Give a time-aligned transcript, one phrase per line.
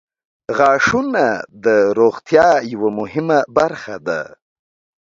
[0.57, 1.25] •غاښونه
[1.65, 1.65] د
[1.99, 4.21] روغتیا یوه مهمه برخه ده.